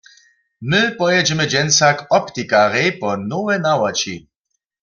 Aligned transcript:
My 0.69 0.81
pojědźemy 0.99 1.45
dźensa 1.51 1.89
k 1.97 1.99
optikarjej 2.17 2.89
po 2.99 3.09
nowe 3.29 3.55
nawoči. 3.65 4.15